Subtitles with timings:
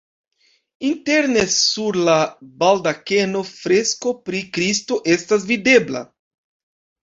[0.87, 2.15] Interne sur la
[2.65, 6.07] baldakeno fresko pri Kristo estas videbla.